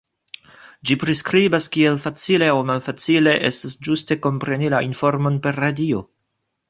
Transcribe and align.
Ĝi 0.91 0.95
priskribas 1.01 1.67
kiel 1.75 1.99
facile 2.07 2.47
aŭ 2.53 2.57
malfacile 2.71 3.35
estas 3.51 3.77
ĝuste 3.89 4.19
kompreni 4.25 4.73
la 4.77 4.81
informon 4.87 5.39
per 5.45 5.61
radio. 5.67 6.03